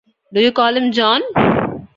Do 0.33 0.41
you 0.41 0.51
call 0.51 0.75
him 0.75 0.91
'John'? 0.91 1.21